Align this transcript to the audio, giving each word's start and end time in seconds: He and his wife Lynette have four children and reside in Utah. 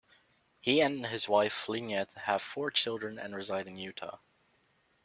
He 0.61 0.81
and 0.81 1.05
his 1.05 1.29
wife 1.29 1.69
Lynette 1.69 2.11
have 2.15 2.41
four 2.41 2.71
children 2.71 3.19
and 3.19 3.35
reside 3.35 3.67
in 3.67 3.77
Utah. 3.77 4.17